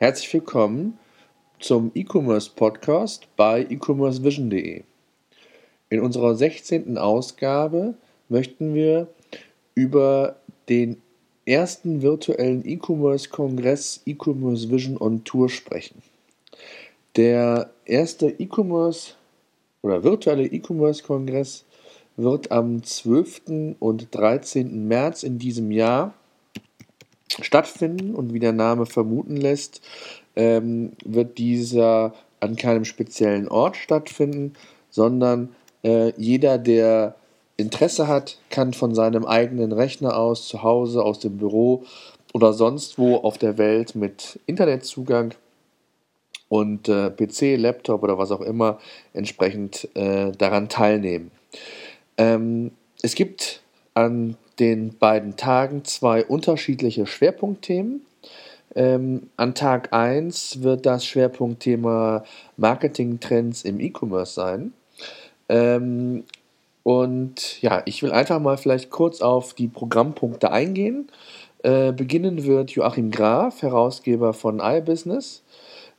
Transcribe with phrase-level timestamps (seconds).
[0.00, 0.96] Herzlich willkommen
[1.58, 4.84] zum E-Commerce Podcast bei e-commercevision.de.
[5.90, 6.96] In unserer 16.
[6.96, 7.94] Ausgabe
[8.28, 9.08] möchten wir
[9.74, 10.36] über
[10.68, 11.02] den
[11.46, 16.00] ersten virtuellen E-Commerce-Kongress E-Commerce Vision on Tour sprechen.
[17.16, 19.14] Der erste E-Commerce
[19.82, 21.64] oder virtuelle E-Commerce-Kongress
[22.16, 23.74] wird am 12.
[23.80, 24.86] und 13.
[24.86, 26.14] März in diesem Jahr
[27.40, 29.80] stattfinden und wie der Name vermuten lässt,
[30.36, 34.54] ähm, wird dieser an keinem speziellen Ort stattfinden,
[34.90, 37.16] sondern äh, jeder, der
[37.56, 41.84] Interesse hat, kann von seinem eigenen Rechner aus, zu Hause, aus dem Büro
[42.32, 45.34] oder sonst wo auf der Welt mit Internetzugang
[46.48, 48.78] und äh, PC, Laptop oder was auch immer
[49.12, 51.30] entsprechend äh, daran teilnehmen.
[52.16, 52.70] Ähm,
[53.02, 53.62] es gibt
[53.94, 58.02] an den beiden Tagen zwei unterschiedliche Schwerpunktthemen.
[58.74, 62.24] Ähm, an Tag 1 wird das Schwerpunktthema
[62.56, 64.72] Marketing-Trends im E-Commerce sein.
[65.48, 66.24] Ähm,
[66.82, 71.10] und ja, ich will einfach mal vielleicht kurz auf die Programmpunkte eingehen.
[71.62, 75.42] Äh, beginnen wird Joachim Graf, Herausgeber von iBusiness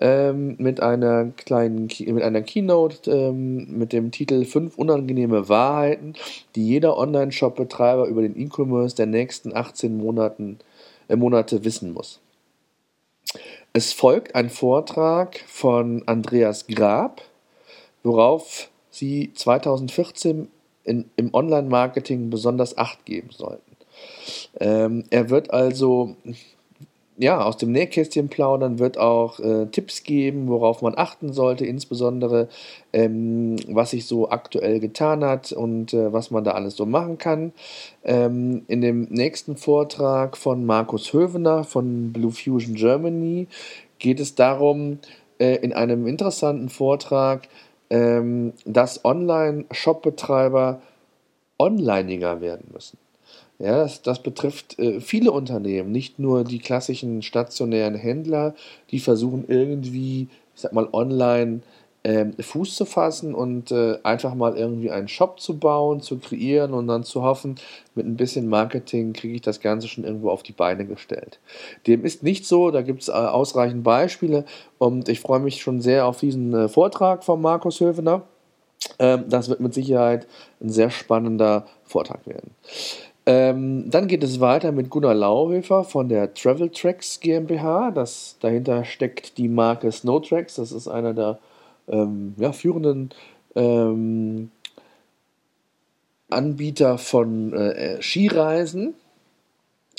[0.00, 6.14] ähm, mit einer kleinen mit einer Keynote ähm, mit dem Titel Fünf unangenehme Wahrheiten,
[6.56, 10.58] die jeder Online-Shop-Betreiber über den E-Commerce der nächsten 18 Monaten,
[11.08, 12.20] äh, Monate wissen muss.
[13.72, 17.22] Es folgt ein Vortrag von Andreas Grab,
[18.02, 20.48] worauf Sie 2014
[20.84, 23.76] in, im Online-Marketing besonders Acht geben sollten.
[24.58, 26.16] Ähm, er wird also
[27.20, 32.48] ja, aus dem Nähkästchen plaudern, wird auch äh, Tipps geben, worauf man achten sollte, insbesondere
[32.94, 37.18] ähm, was sich so aktuell getan hat und äh, was man da alles so machen
[37.18, 37.52] kann.
[38.04, 43.48] Ähm, in dem nächsten Vortrag von Markus Hövener von Blue Fusion Germany
[43.98, 44.98] geht es darum,
[45.38, 47.48] äh, in einem interessanten Vortrag,
[47.90, 50.80] ähm, dass Online-Shop-Betreiber
[51.58, 52.96] onlineiger werden müssen.
[53.60, 58.54] Ja, das, das betrifft äh, viele Unternehmen, nicht nur die klassischen stationären Händler,
[58.90, 61.60] die versuchen irgendwie, ich sag mal, online
[62.02, 66.72] ähm, Fuß zu fassen und äh, einfach mal irgendwie einen Shop zu bauen, zu kreieren
[66.72, 67.56] und dann zu hoffen,
[67.94, 71.38] mit ein bisschen Marketing kriege ich das Ganze schon irgendwo auf die Beine gestellt.
[71.86, 74.46] Dem ist nicht so, da gibt es äh, ausreichend Beispiele
[74.78, 78.22] und ich freue mich schon sehr auf diesen äh, Vortrag von Markus Höfener.
[78.98, 80.26] Ähm, das wird mit Sicherheit
[80.62, 82.52] ein sehr spannender Vortrag werden.
[83.30, 87.92] Ähm, dann geht es weiter mit Gunnar Lauhöfer von der Travel Tracks GmbH.
[87.92, 90.56] Das, dahinter steckt die Marke Snowtracks.
[90.56, 91.38] Das ist einer der
[91.86, 93.10] ähm, ja, führenden
[93.54, 94.50] ähm,
[96.28, 98.94] Anbieter von äh, Skireisen.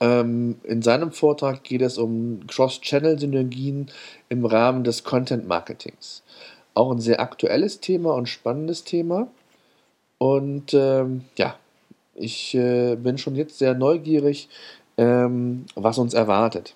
[0.00, 3.90] Ähm, in seinem Vortrag geht es um Cross-Channel-Synergien
[4.28, 6.22] im Rahmen des Content-Marketings.
[6.74, 9.28] Auch ein sehr aktuelles Thema und spannendes Thema.
[10.18, 11.56] Und ähm, ja,
[12.14, 14.48] ich äh, bin schon jetzt sehr neugierig,
[14.96, 16.74] ähm, was uns erwartet.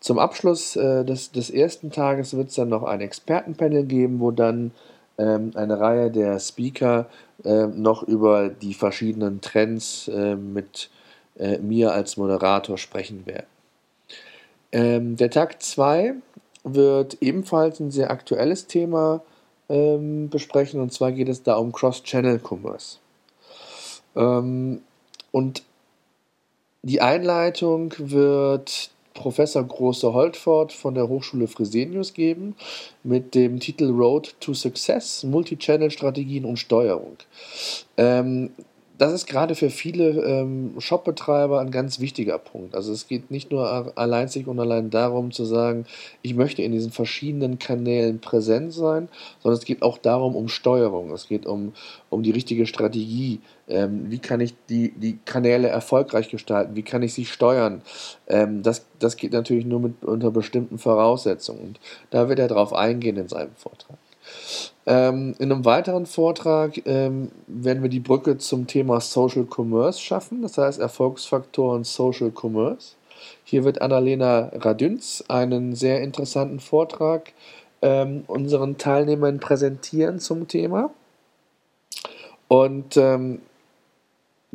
[0.00, 4.30] Zum Abschluss äh, des, des ersten Tages wird es dann noch ein Expertenpanel geben, wo
[4.30, 4.72] dann
[5.18, 7.06] ähm, eine Reihe der Speaker
[7.44, 10.90] äh, noch über die verschiedenen Trends äh, mit
[11.38, 13.46] äh, mir als Moderator sprechen werden.
[14.72, 16.14] Ähm, der Tag 2
[16.64, 19.22] wird ebenfalls ein sehr aktuelles Thema
[19.68, 22.98] ähm, besprechen und zwar geht es da um Cross-Channel-Commerce.
[24.16, 24.82] Ähm,
[25.32, 25.62] und
[26.82, 32.54] die Einleitung wird Professor Große Holtford von der Hochschule Fresenius geben
[33.02, 37.16] mit dem Titel Road to Success, Multichannel-Strategien und Steuerung.
[37.96, 38.50] Ähm,
[38.98, 42.74] das ist gerade für viele ähm, Shopbetreiber ein ganz wichtiger Punkt.
[42.74, 45.84] Also es geht nicht nur allein sich und allein darum zu sagen,
[46.22, 49.08] ich möchte in diesen verschiedenen Kanälen präsent sein,
[49.42, 51.10] sondern es geht auch darum um Steuerung.
[51.10, 51.74] Es geht um,
[52.08, 53.40] um die richtige Strategie.
[53.68, 56.76] Ähm, wie kann ich die, die Kanäle erfolgreich gestalten?
[56.76, 57.82] Wie kann ich sie steuern?
[58.28, 61.60] Ähm, das, das geht natürlich nur mit unter bestimmten Voraussetzungen.
[61.60, 63.98] Und da wird er darauf eingehen in seinem Vortrag.
[64.86, 70.42] Ähm, in einem weiteren Vortrag ähm, werden wir die Brücke zum Thema Social Commerce schaffen,
[70.42, 72.94] das heißt Erfolgsfaktoren Social Commerce.
[73.42, 77.32] Hier wird Annalena Radünz einen sehr interessanten Vortrag
[77.82, 80.90] ähm, unseren Teilnehmern präsentieren zum Thema.
[82.48, 83.40] Und ähm,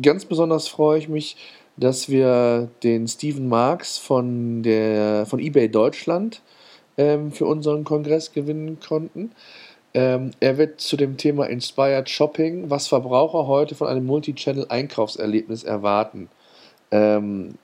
[0.00, 1.36] ganz besonders freue ich mich,
[1.76, 6.42] dass wir den Steven Marks von, der, von eBay Deutschland
[6.96, 9.32] ähm, für unseren Kongress gewinnen konnten.
[9.92, 16.28] Ähm, er wird zu dem Thema Inspired Shopping, was Verbraucher heute von einem Multichannel-Einkaufserlebnis erwarten,
[16.90, 17.54] ähm,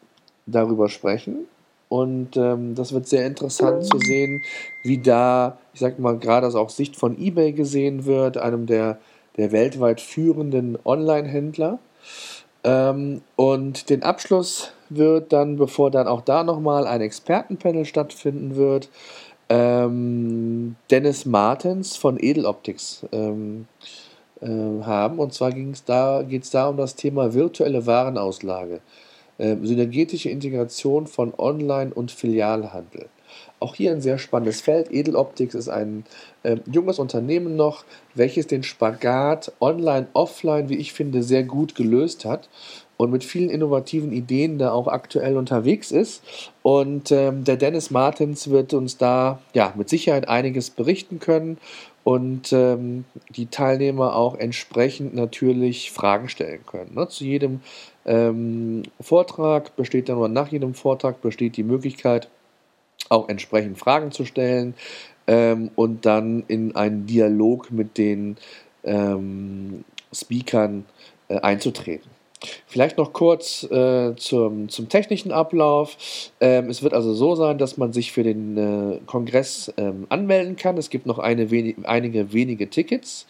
[0.46, 1.46] darüber sprechen.
[1.88, 4.42] Und ähm, das wird sehr interessant zu sehen,
[4.82, 8.98] wie da, ich sag mal, gerade aus Sicht von eBay gesehen wird, einem der,
[9.36, 11.78] der weltweit führenden Online-Händler.
[12.64, 18.88] Ähm, und den Abschluss wird dann, bevor dann auch da nochmal ein Expertenpanel stattfinden wird,
[19.48, 23.66] ähm, Dennis Martens von Edeloptics ähm,
[24.40, 25.18] äh, haben.
[25.18, 25.52] Und zwar
[25.86, 28.80] da, geht es da um das Thema virtuelle Warenauslage,
[29.38, 33.08] äh, synergetische Integration von Online- und Filialhandel.
[33.58, 34.92] Auch hier ein sehr spannendes Feld.
[34.92, 36.04] Edeloptics ist ein
[36.42, 37.84] äh, junges Unternehmen noch,
[38.14, 42.48] welches den Spagat online, offline, wie ich finde, sehr gut gelöst hat
[42.96, 46.22] und mit vielen innovativen Ideen da auch aktuell unterwegs ist.
[46.62, 51.58] Und ähm, der Dennis Martins wird uns da ja mit Sicherheit einiges berichten können
[52.04, 56.94] und ähm, die Teilnehmer auch entsprechend natürlich Fragen stellen können.
[56.94, 57.08] Ne?
[57.08, 57.60] Zu jedem
[58.04, 62.28] ähm, Vortrag besteht dann oder nach jedem Vortrag besteht die Möglichkeit,
[63.08, 64.74] auch entsprechend Fragen zu stellen
[65.26, 68.36] ähm, und dann in einen Dialog mit den
[68.84, 70.84] ähm, Speakern
[71.28, 72.08] äh, einzutreten.
[72.66, 75.96] Vielleicht noch kurz äh, zum, zum technischen Ablauf.
[76.40, 80.54] Ähm, es wird also so sein, dass man sich für den äh, Kongress ähm, anmelden
[80.56, 80.78] kann.
[80.78, 83.26] Es gibt noch eine wenig, einige wenige Tickets.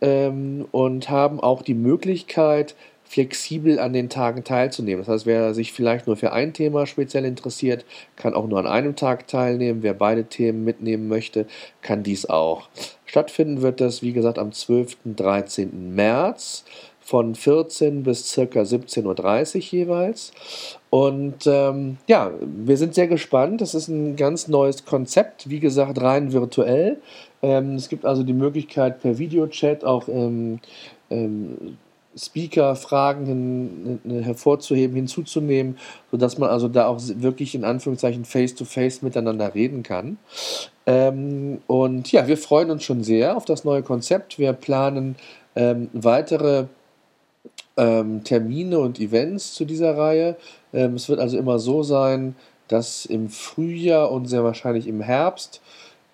[0.00, 2.76] ähm, und haben auch die Möglichkeit,
[3.10, 5.04] flexibel an den Tagen teilzunehmen.
[5.04, 7.84] Das heißt, wer sich vielleicht nur für ein Thema speziell interessiert,
[8.14, 9.82] kann auch nur an einem Tag teilnehmen.
[9.82, 11.46] Wer beide Themen mitnehmen möchte,
[11.82, 12.68] kann dies auch.
[13.06, 14.98] Stattfinden wird das, wie gesagt, am 12.
[15.04, 15.92] und 13.
[15.92, 16.64] März
[17.00, 20.30] von 14 bis circa 17.30 Uhr jeweils.
[20.90, 23.60] Und ähm, ja, wir sind sehr gespannt.
[23.60, 27.00] Das ist ein ganz neues Konzept, wie gesagt, rein virtuell.
[27.42, 30.60] Ähm, es gibt also die Möglichkeit, per Videochat auch ähm,
[31.10, 31.76] ähm
[32.16, 35.78] Speaker, Fragen hin, hervorzuheben, hinzuzunehmen,
[36.10, 40.18] sodass man also da auch wirklich in Anführungszeichen face-to-face -face miteinander reden kann.
[40.86, 44.38] Ähm, und ja, wir freuen uns schon sehr auf das neue Konzept.
[44.38, 45.16] Wir planen
[45.54, 46.64] ähm, weitere
[47.76, 50.36] ähm, Termine und Events zu dieser Reihe.
[50.72, 52.34] Ähm, es wird also immer so sein,
[52.66, 55.60] dass im Frühjahr und sehr wahrscheinlich im Herbst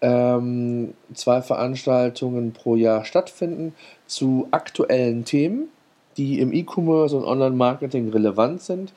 [0.02, 3.74] ähm, zwei Veranstaltungen pro Jahr stattfinden
[4.06, 5.68] zu aktuellen Themen
[6.16, 8.92] die im E-Commerce und Online-Marketing relevant sind.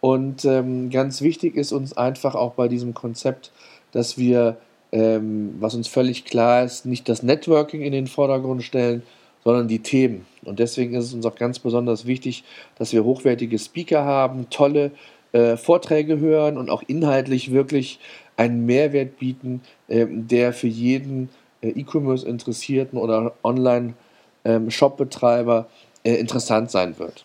[0.00, 3.52] Und ähm, ganz wichtig ist uns einfach auch bei diesem Konzept,
[3.92, 4.56] dass wir,
[4.90, 9.02] ähm, was uns völlig klar ist, nicht das Networking in den Vordergrund stellen,
[9.44, 10.26] sondern die Themen.
[10.44, 12.44] Und deswegen ist es uns auch ganz besonders wichtig,
[12.78, 14.92] dass wir hochwertige Speaker haben, tolle
[15.32, 17.98] äh, Vorträge hören und auch inhaltlich wirklich
[18.36, 21.28] einen Mehrwert bieten, äh, der für jeden
[21.62, 25.64] äh, E-Commerce-Interessierten oder Online-Shop-Betreiber ähm,
[26.04, 27.24] äh, interessant sein wird.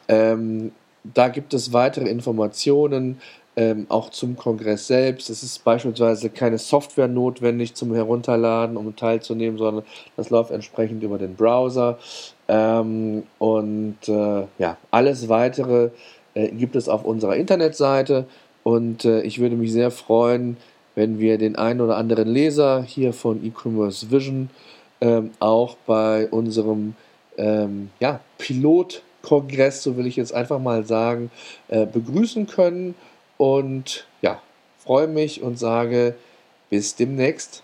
[0.08, 0.72] Ähm,
[1.14, 3.20] da gibt es weitere Informationen
[3.56, 5.30] ähm, auch zum Kongress selbst.
[5.30, 9.86] Es ist beispielsweise keine Software notwendig zum Herunterladen, um teilzunehmen, sondern
[10.18, 11.98] das läuft entsprechend über den Browser.
[12.48, 15.90] Ähm, und äh, ja, alles weitere
[16.34, 18.26] äh, gibt es auf unserer Internetseite.
[18.64, 20.58] Und äh, ich würde mich sehr freuen,
[20.96, 24.50] wenn wir den einen oder anderen Leser hier von E-Commerce Vision
[25.02, 26.96] ähm, auch bei unserem
[27.38, 31.32] ähm, ja, Pilotkongress, so will ich jetzt einfach mal sagen,
[31.68, 32.96] äh, begrüßen können
[33.38, 34.42] und ja,
[34.78, 36.16] freue mich und sage
[36.70, 37.64] bis demnächst.